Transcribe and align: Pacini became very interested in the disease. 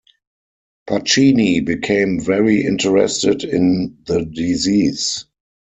Pacini 0.89 1.59
became 1.63 2.19
very 2.19 2.65
interested 2.65 3.43
in 3.43 3.99
the 4.07 4.25
disease. 4.25 5.27